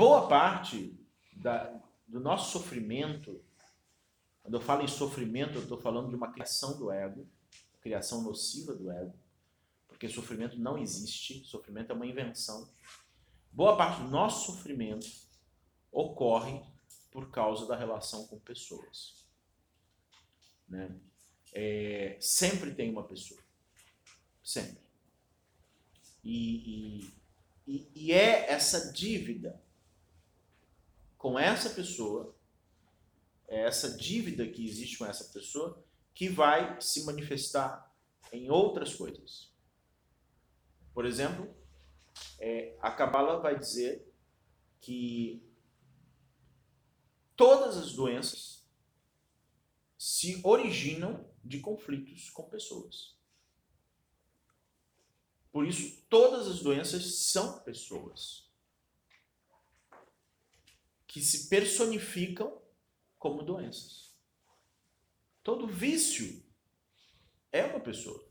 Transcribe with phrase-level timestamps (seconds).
[0.00, 0.98] boa parte
[1.30, 1.78] da,
[2.08, 3.44] do nosso sofrimento,
[4.40, 7.28] quando eu falo em sofrimento, eu estou falando de uma criação do ego,
[7.82, 9.14] criação nociva do ego,
[9.86, 12.66] porque sofrimento não existe, sofrimento é uma invenção.
[13.52, 15.06] Boa parte do nosso sofrimento
[15.92, 16.62] ocorre
[17.10, 19.28] por causa da relação com pessoas.
[20.66, 20.98] Né?
[21.52, 23.40] É, sempre tem uma pessoa.
[24.42, 24.80] Sempre.
[26.24, 27.14] E, e,
[27.66, 29.60] e, e é essa dívida
[31.20, 32.34] com essa pessoa,
[33.46, 35.84] é essa dívida que existe com essa pessoa,
[36.14, 37.94] que vai se manifestar
[38.32, 39.52] em outras coisas.
[40.94, 41.54] Por exemplo,
[42.38, 44.10] é, a Kabbalah vai dizer
[44.80, 45.46] que
[47.36, 48.66] todas as doenças
[49.98, 53.14] se originam de conflitos com pessoas.
[55.52, 58.49] Por isso, todas as doenças são pessoas
[61.10, 62.62] que se personificam
[63.18, 64.16] como doenças.
[65.42, 66.40] Todo vício
[67.50, 68.24] é uma pessoa.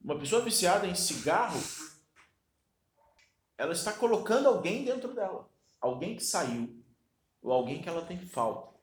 [0.00, 1.60] Uma pessoa viciada em cigarro,
[3.56, 5.48] ela está colocando alguém dentro dela.
[5.80, 6.84] Alguém que saiu.
[7.40, 8.76] Ou alguém que ela tem falta.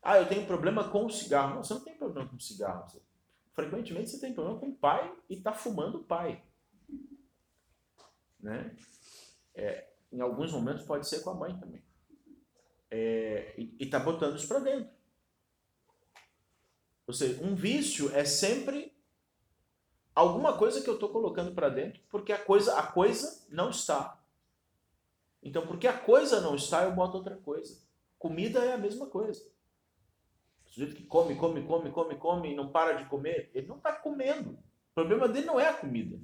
[0.00, 1.56] Ah, eu tenho problema com o cigarro.
[1.56, 2.86] Não, você não tem problema com o cigarro.
[3.52, 6.42] frequentemente você tem problema com o pai e está fumando o pai.
[8.40, 8.74] Né?
[9.58, 11.82] É, em alguns momentos pode ser com a mãe também.
[12.90, 14.90] É, e está botando isso para dentro.
[17.06, 18.96] Ou seja, um vício é sempre
[20.14, 24.22] alguma coisa que eu estou colocando para dentro porque a coisa, a coisa não está.
[25.42, 27.82] Então, porque a coisa não está, eu boto outra coisa.
[28.18, 29.42] Comida é a mesma coisa.
[30.66, 33.76] O sujeito que come, come, come, come, come e não para de comer, ele não
[33.76, 34.52] está comendo.
[34.52, 36.20] O problema dele não é a comida.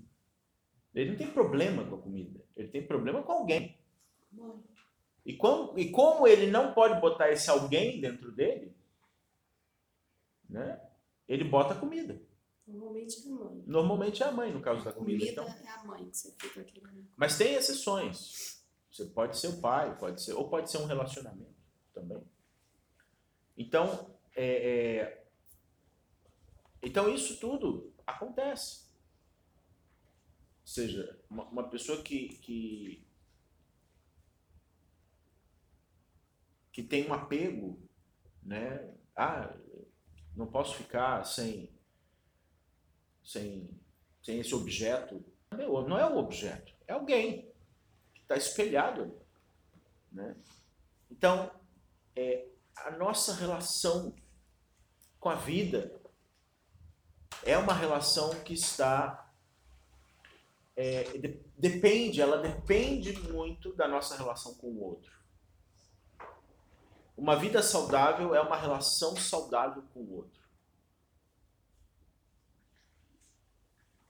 [0.94, 2.43] Ele não tem problema com a comida.
[2.74, 3.78] Tem problema com alguém.
[5.24, 8.74] E como, e como ele não pode botar esse alguém dentro dele,
[10.50, 10.80] né?
[11.28, 12.20] Ele bota comida.
[12.66, 13.62] Normalmente é a mãe.
[13.64, 15.20] Normalmente é a mãe, no caso da comida.
[15.20, 15.46] comida Então.
[15.46, 16.82] é a mãe que você fica aqui.
[17.16, 18.60] Mas tem exceções.
[18.90, 21.54] Você pode ser o pai, pode ser, ou pode ser um relacionamento
[21.92, 22.24] também.
[23.56, 25.26] Então, é, é,
[26.82, 28.83] então isso tudo acontece.
[30.74, 33.06] Seja, uma, uma pessoa que, que,
[36.72, 37.80] que tem um apego,
[38.42, 38.92] né?
[39.14, 39.54] Ah,
[40.34, 41.70] não posso ficar sem,
[43.22, 43.70] sem,
[44.20, 45.24] sem esse objeto.
[45.52, 47.54] Não é o objeto, é alguém
[48.12, 49.16] que está espelhado.
[50.10, 50.36] Né?
[51.08, 51.52] Então,
[52.16, 52.48] é,
[52.78, 54.12] a nossa relação
[55.20, 56.02] com a vida
[57.44, 59.23] é uma relação que está
[60.76, 65.12] é, de, depende, ela depende muito da nossa relação com o outro.
[67.16, 70.43] Uma vida saudável é uma relação saudável com o outro.